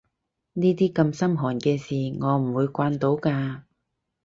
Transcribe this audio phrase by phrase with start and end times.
[0.53, 3.61] 呢啲咁心寒嘅事我唔會慣到㗎